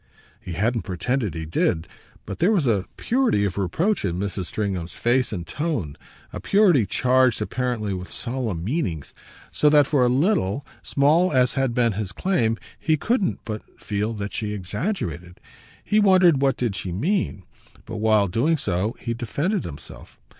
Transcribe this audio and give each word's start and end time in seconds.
He 0.39 0.53
hadn't 0.53 0.81
pretended 0.81 1.35
he 1.35 1.45
did, 1.45 1.87
but 2.25 2.39
there 2.39 2.51
was 2.51 2.65
a 2.65 2.85
purity 2.97 3.45
of 3.45 3.55
reproach 3.55 4.03
in 4.03 4.17
Mrs. 4.17 4.45
Stringham's 4.47 4.93
face 4.95 5.31
and 5.31 5.45
tone, 5.45 5.95
a 6.33 6.39
purity 6.39 6.87
charged 6.87 7.39
apparently 7.39 7.93
with 7.93 8.09
solemn 8.09 8.63
meanings; 8.63 9.13
so 9.51 9.69
that 9.69 9.85
for 9.85 10.03
a 10.03 10.09
little, 10.09 10.65
small 10.81 11.31
as 11.31 11.53
had 11.53 11.75
been 11.75 11.93
his 11.93 12.13
claim, 12.13 12.57
he 12.79 12.97
couldn't 12.97 13.41
but 13.45 13.61
feel 13.79 14.11
that 14.13 14.33
she 14.33 14.53
exaggerated. 14.53 15.39
He 15.83 15.99
wondered 15.99 16.41
what 16.41 16.59
she 16.75 16.89
did 16.91 16.99
mean, 16.99 17.43
but 17.85 17.97
while 17.97 18.27
doing 18.27 18.57
so 18.57 18.95
he 18.99 19.13
defended 19.13 19.65
himself. 19.65 20.19